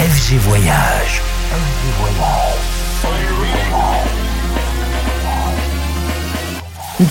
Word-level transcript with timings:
FG 0.00 0.38
Voyage. 0.38 1.20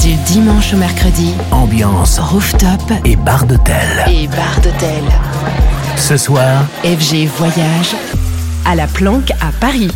Du 0.01 0.15
dimanche 0.25 0.73
au 0.73 0.77
mercredi, 0.77 1.35
Ambiance 1.51 2.17
rooftop 2.17 2.81
et 3.05 3.15
bar 3.15 3.45
d'hôtel. 3.45 3.75
et 4.07 4.27
bar 4.27 4.59
d'hôtel. 4.63 5.03
Ce 5.97 6.17
soir, 6.17 6.63
FG 6.83 7.27
Voyage 7.37 7.95
à 8.65 8.73
la 8.73 8.87
Planque 8.87 9.29
à 9.39 9.51
Paris. 9.59 9.91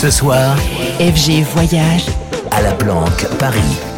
Ce 0.00 0.10
soir, 0.10 0.56
FG 0.98 1.42
Voyage 1.42 2.06
à 2.52 2.62
la 2.62 2.72
planque 2.72 3.26
Paris. 3.38 3.89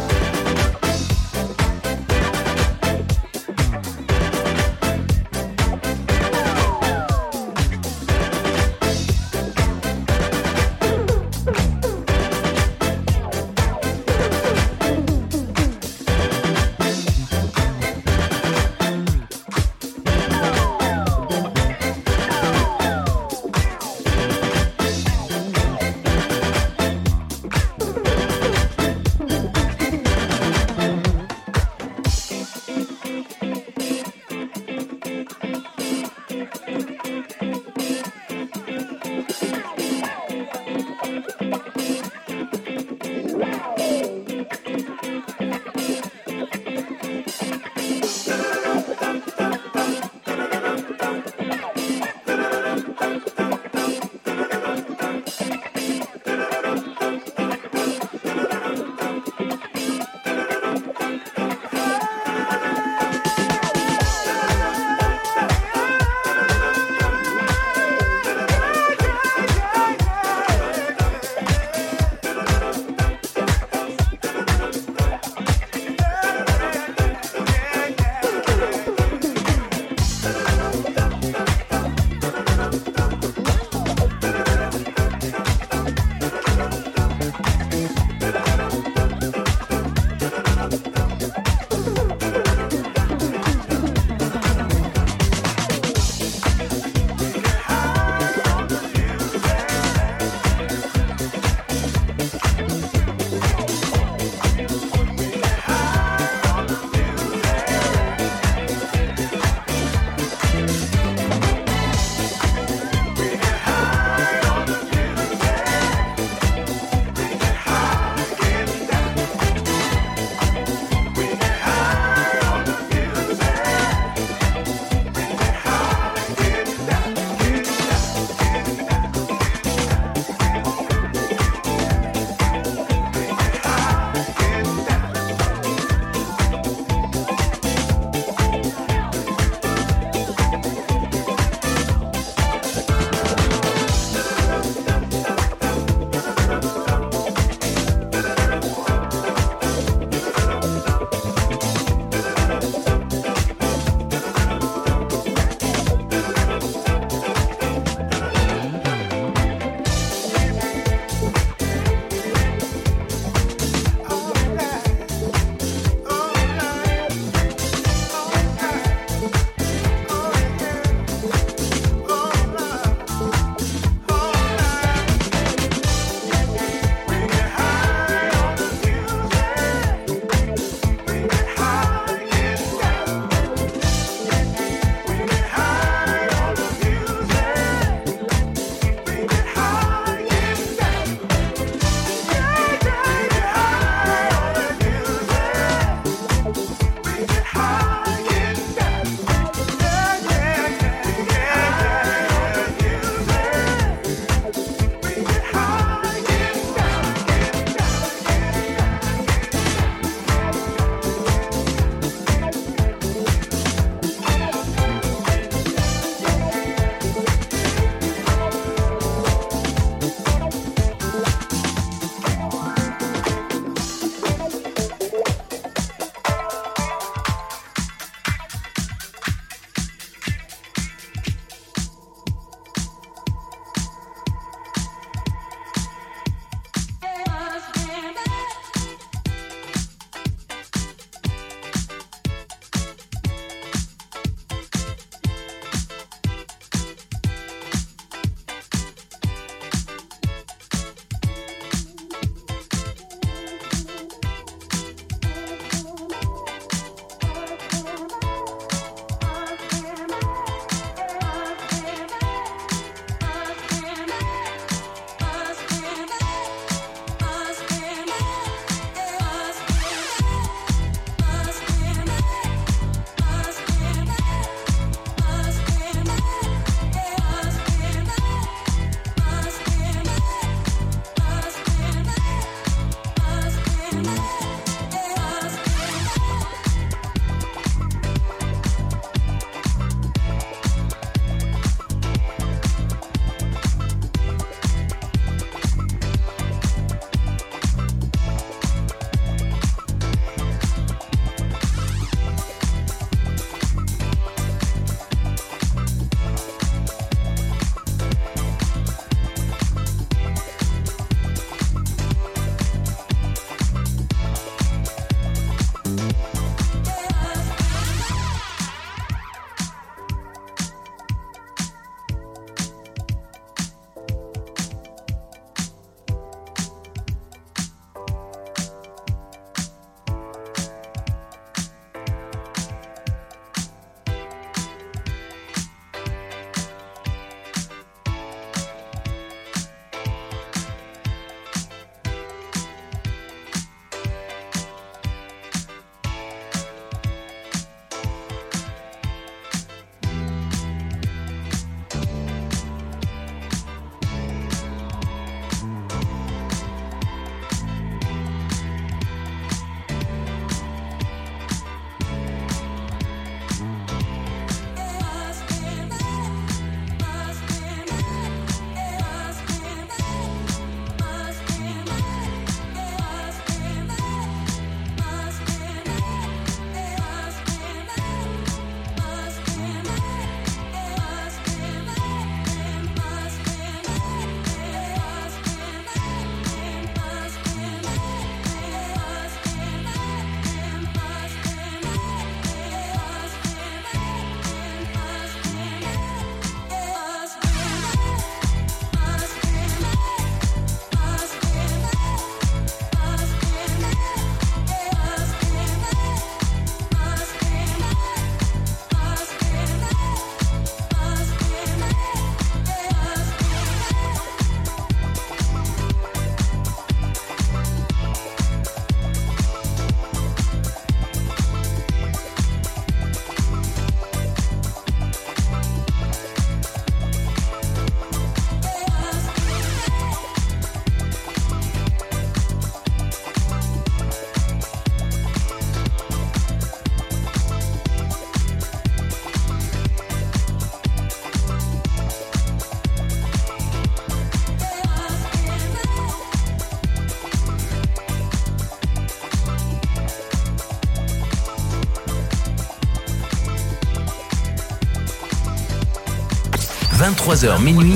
23h 457.23 457.63
minuit, 457.63 457.95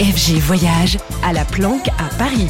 FG 0.00 0.38
Voyage 0.40 0.98
à 1.24 1.32
la 1.32 1.46
planque 1.46 1.88
à 1.88 2.14
Paris. 2.18 2.48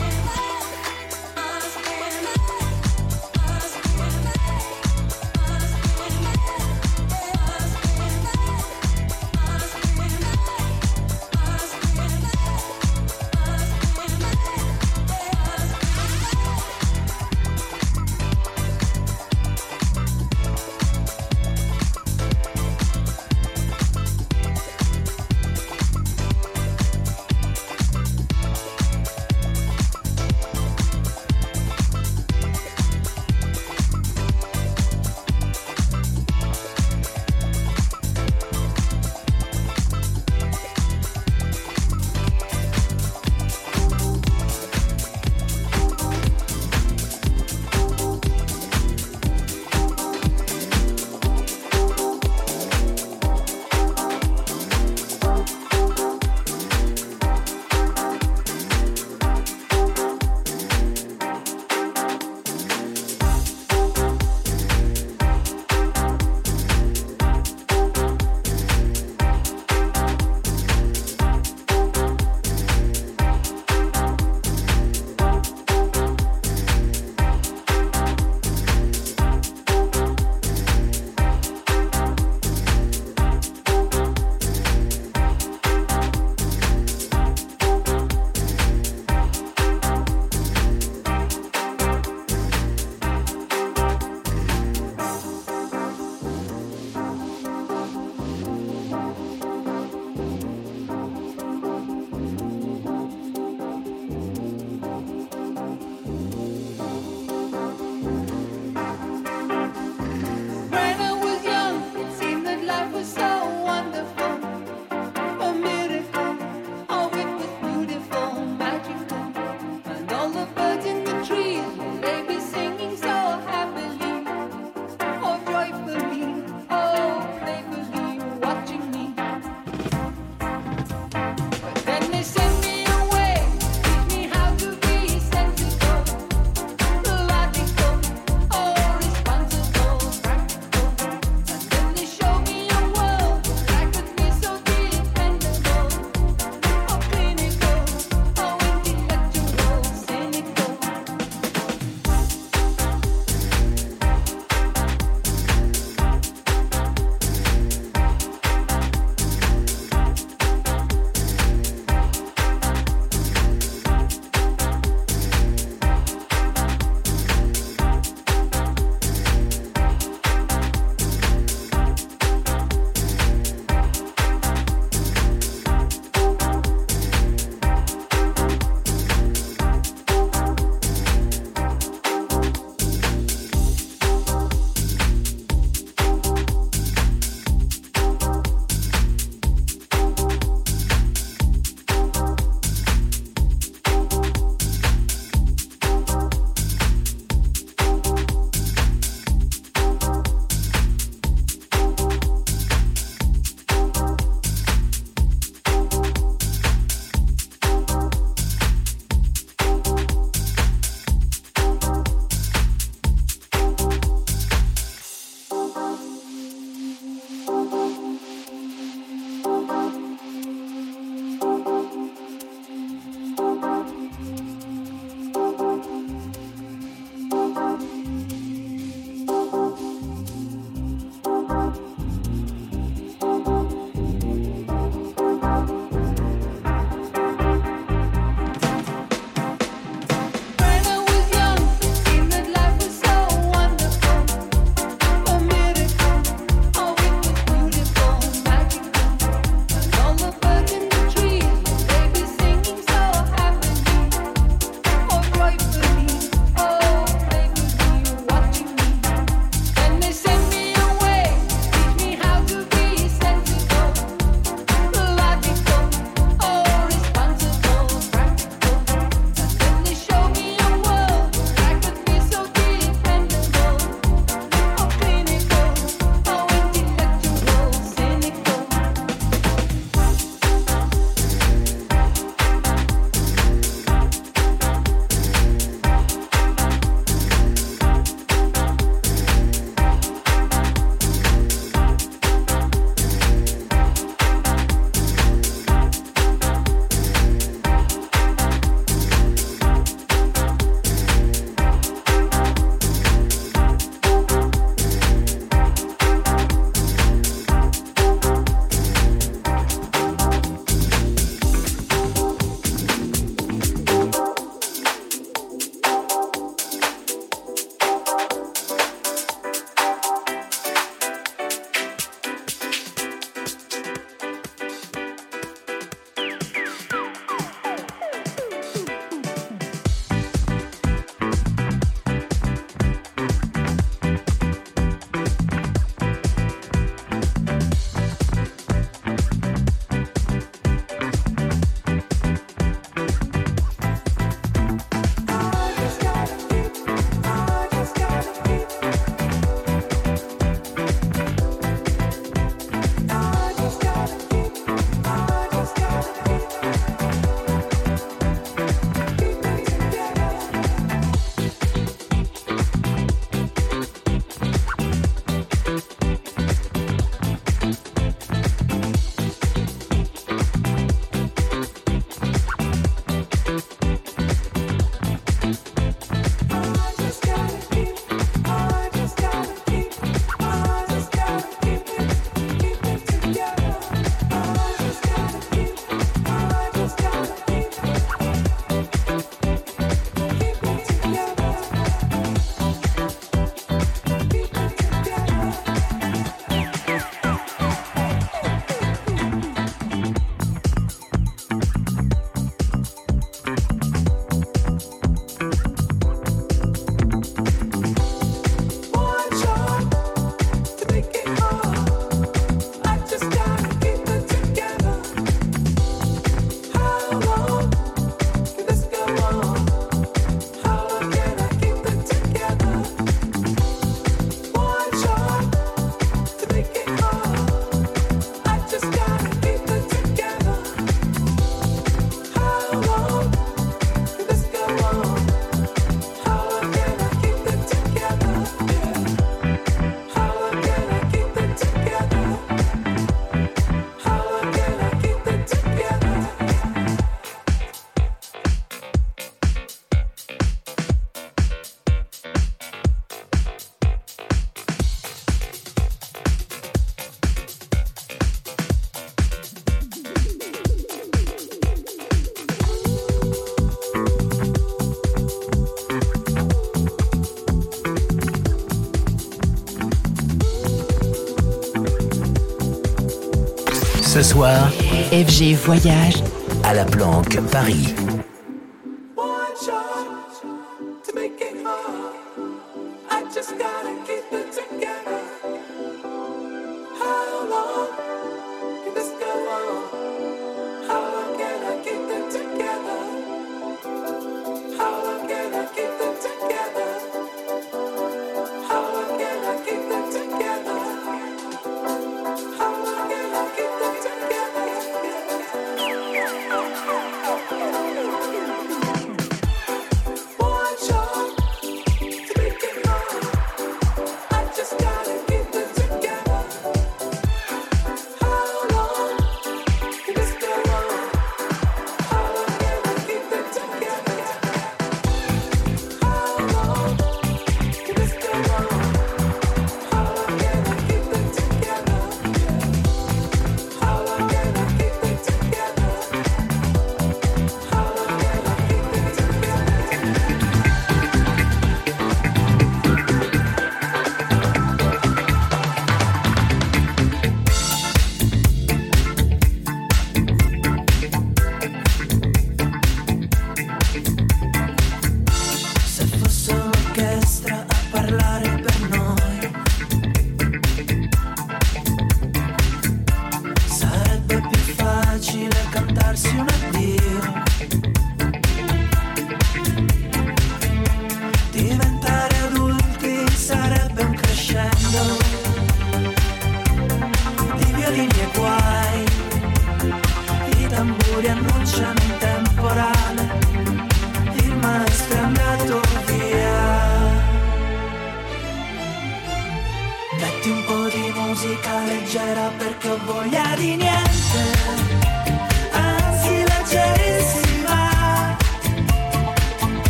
FG 474.41 475.57
Voyage 475.57 476.23
à 476.63 476.73
la 476.73 476.85
planque 476.85 477.41
Paris. 477.51 477.98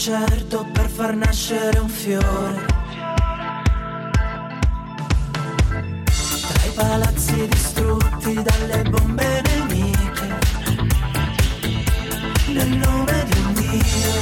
certo 0.00 0.66
per 0.72 0.88
far 0.88 1.14
nascere 1.14 1.78
un 1.78 1.88
fiore. 1.90 2.64
Tra 6.04 6.64
i 6.64 6.70
palazzi 6.74 7.46
distrutti 7.46 8.32
dalle 8.32 8.82
bombe 8.88 9.42
nemiche, 9.42 10.38
nel 12.46 12.68
nome 12.78 13.26
di 13.28 13.38
un 13.40 13.52
Dio 13.52 14.14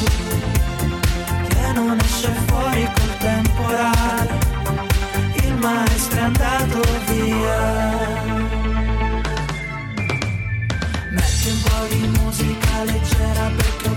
che 1.47 1.73
non 1.75 1.97
esce 2.01 2.33
fuori 2.47 2.83
col 2.83 3.17
temporale, 3.19 4.39
il 5.45 5.55
maestro 5.55 6.19
è 6.19 6.23
andato 6.25 6.81
via. 7.07 8.07
Metti 11.13 11.49
un 11.49 11.63
po' 11.63 11.87
di 11.89 12.19
musica 12.19 12.83
leggera 12.83 13.51
perché 13.57 13.88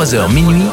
23h 0.00 0.32
minuit. 0.32 0.70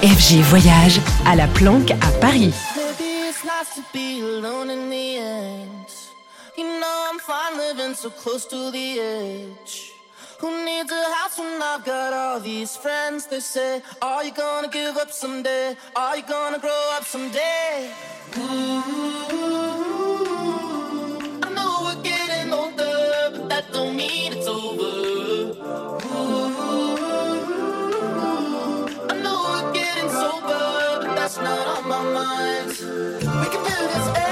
FG 0.00 0.42
Voyage 0.42 1.00
à 1.26 1.34
la 1.34 1.48
planque 1.48 1.90
à 1.90 2.10
Paris. 2.20 2.54
Maybe 2.76 3.28
it's 3.28 3.42
nice 3.42 3.74
to 3.74 3.82
be 3.92 4.20
alone 4.22 4.70
in 4.70 4.88
the 4.88 5.16
end. 5.16 5.88
You 6.56 6.62
know 6.62 7.10
I'm 7.10 7.18
fine 7.18 7.58
living 7.58 7.96
so 7.96 8.10
close 8.10 8.46
to 8.46 8.70
the 8.70 9.00
edge. 9.00 9.92
Who 10.38 10.50
needs 10.64 10.92
a 10.92 11.02
house 11.16 11.36
when 11.36 11.60
I've 11.60 11.84
got 11.84 12.12
all 12.12 12.38
these 12.38 12.76
friends? 12.76 13.26
They 13.26 13.40
say, 13.40 13.82
Are 14.00 14.22
you 14.22 14.30
gonna 14.30 14.68
give 14.68 14.96
up 14.96 15.10
someday? 15.10 15.76
Are 15.96 16.16
you 16.16 16.22
gonna 16.22 16.60
grow 16.60 16.92
up 16.94 17.04
someday? 17.04 17.90
I 21.42 21.50
know 21.56 21.80
we're 21.86 22.02
getting 22.04 22.52
older, 22.52 23.30
but 23.32 23.48
that 23.48 23.72
don't 23.72 23.96
mean 23.96 24.32
it's 24.34 24.46
over. 24.46 25.27
But 30.48 31.14
that's 31.14 31.38
not 31.38 31.66
on 31.78 31.88
my 31.88 32.02
mind. 32.02 32.68
We 32.68 33.46
can 33.52 33.62
do 33.64 33.76
this 33.92 34.27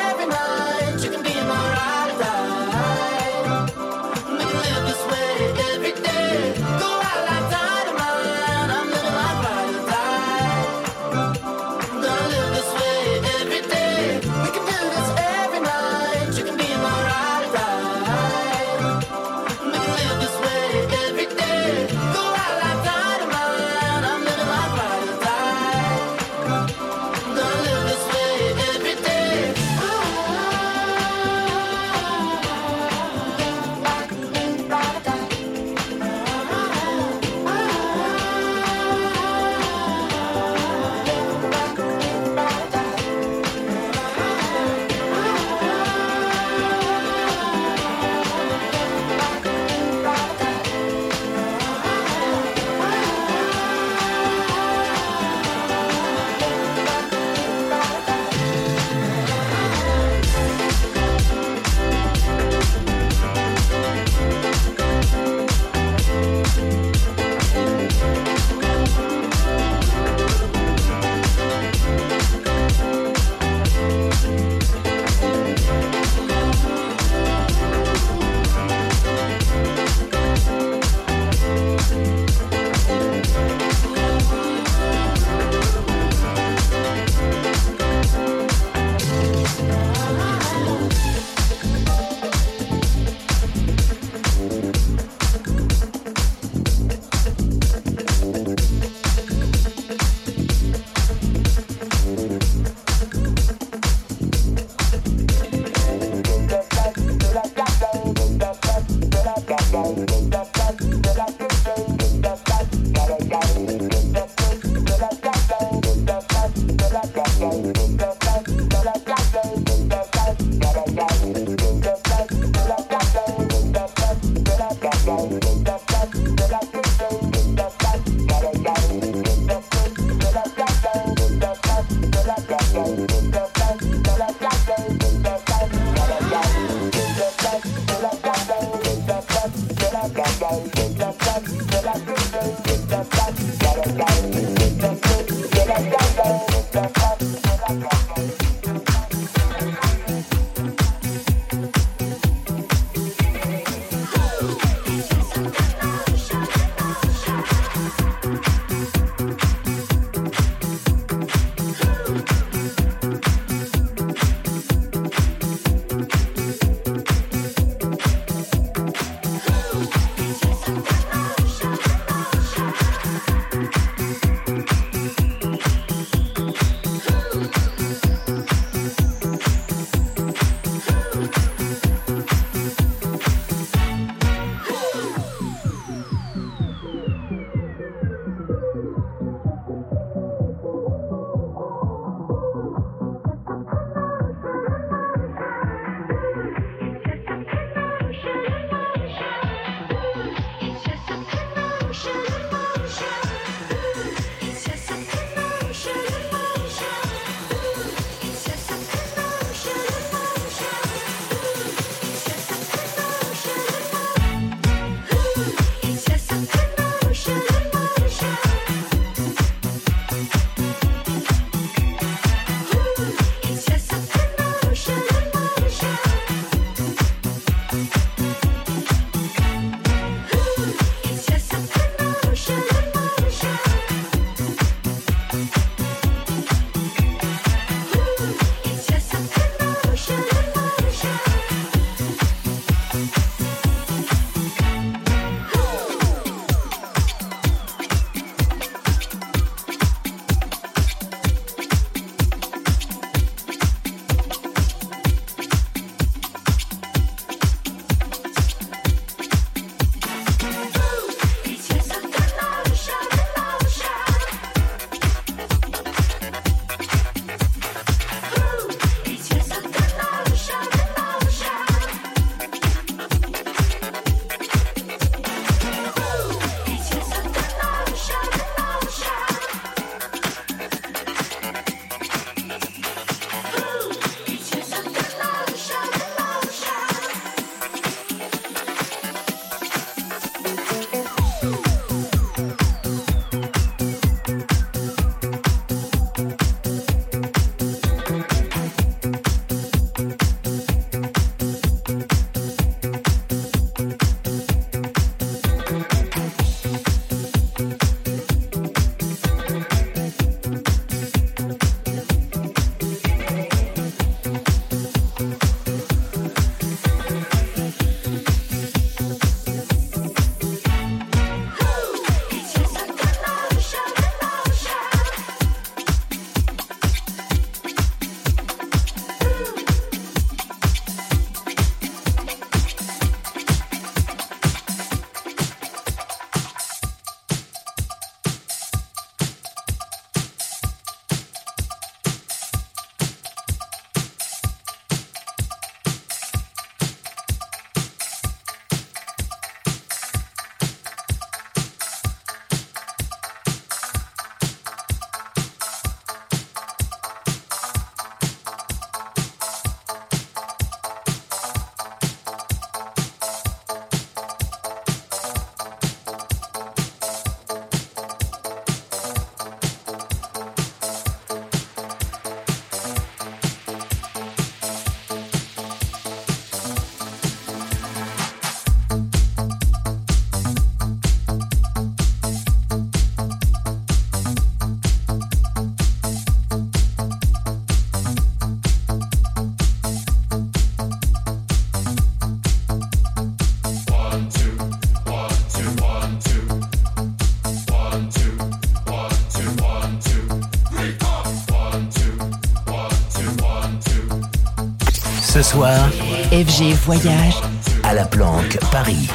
Ce 405.37 405.43
soir, 405.43 405.91
FG 406.33 406.73
Voyage 406.87 407.43
à 407.83 407.93
la 407.93 408.07
planque 408.07 408.59
Paris. 408.73 409.07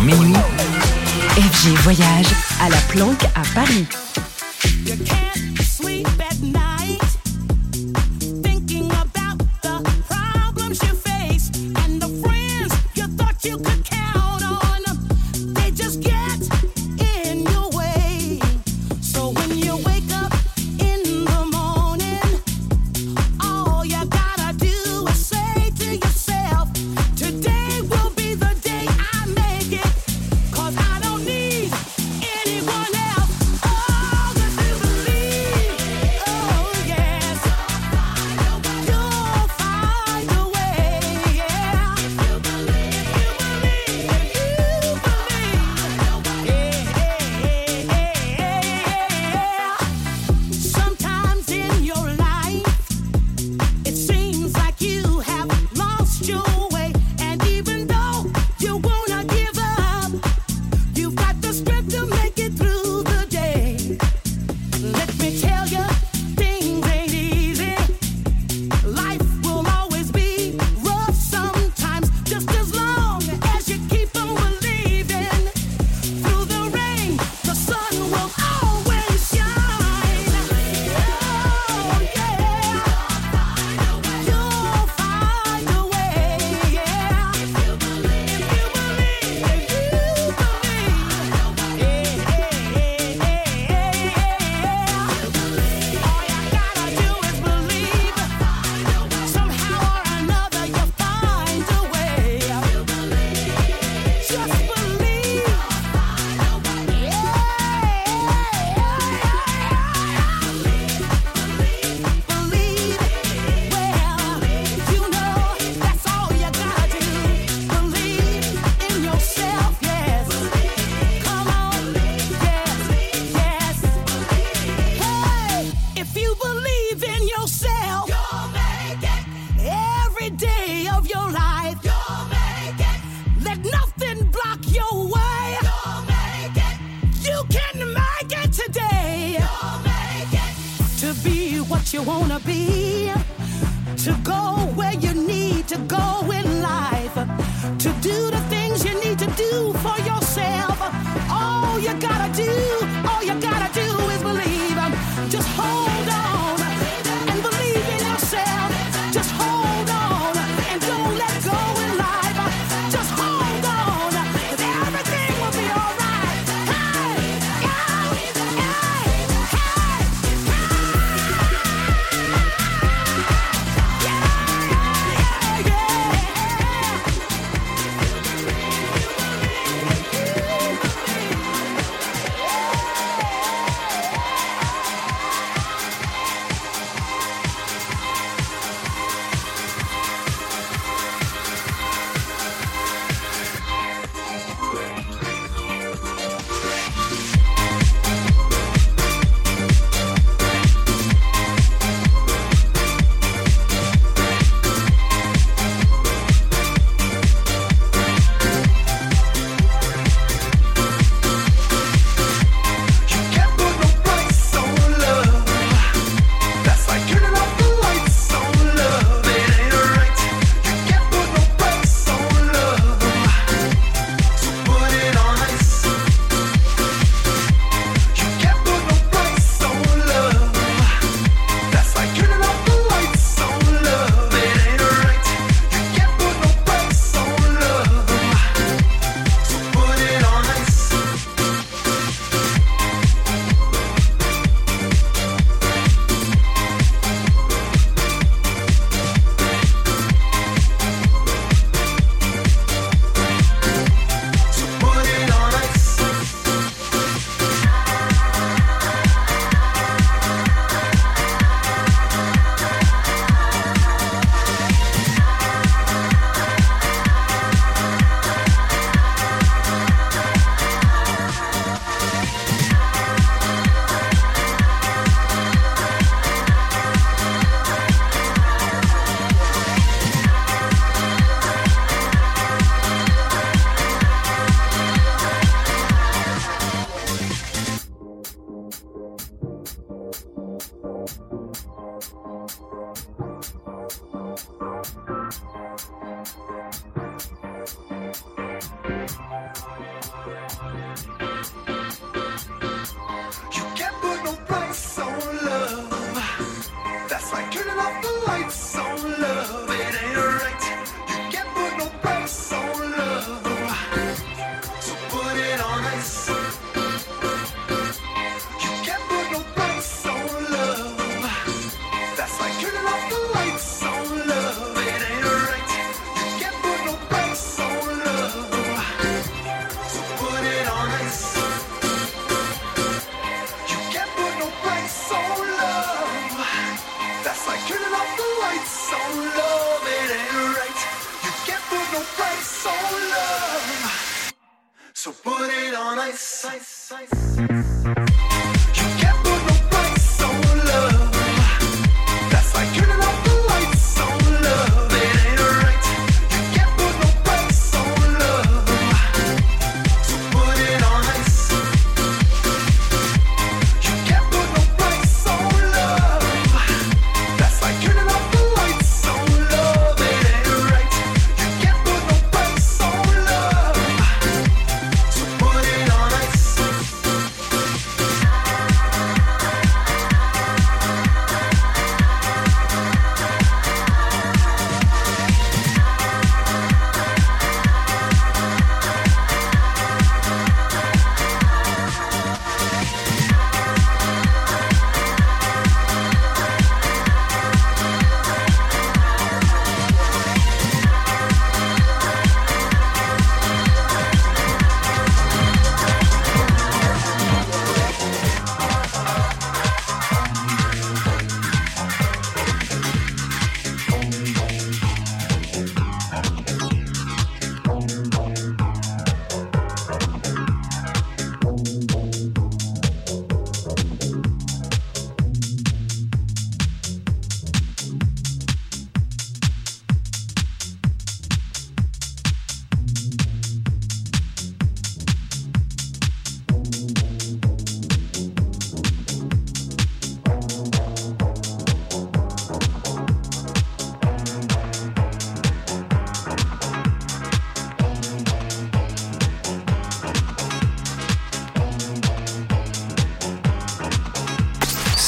23h 0.00 0.04
minuit. 0.04 0.34
FG 1.36 1.68
Voyage 1.82 2.26
à 2.60 2.68
la 2.68 2.76
planque 2.88 3.24
à 3.34 3.42
Paris. 3.54 3.86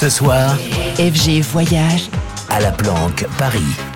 Ce 0.02 0.08
soir, 0.08 0.56
FG 0.96 1.42
Voyage 1.42 2.10
à 2.48 2.58
la 2.58 2.72
planque, 2.72 3.24
Paris. 3.38 3.91